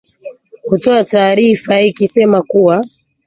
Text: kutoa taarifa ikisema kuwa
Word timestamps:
kutoa 0.65 1.03
taarifa 1.03 1.79
ikisema 1.81 2.41
kuwa 2.43 2.83